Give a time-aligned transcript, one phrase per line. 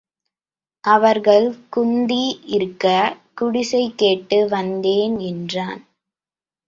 [0.83, 1.45] அவர்கள்
[1.69, 2.23] குந்தி
[2.47, 5.81] இருக்கக் குடிசை கேட்டு வந்தேன் என்றான்.